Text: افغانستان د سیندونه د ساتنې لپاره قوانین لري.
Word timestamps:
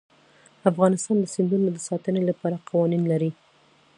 افغانستان 0.69 1.15
د 1.19 1.25
سیندونه 1.33 1.67
د 1.71 1.77
ساتنې 1.87 2.21
لپاره 2.29 2.61
قوانین 2.69 3.03
لري. 3.11 3.31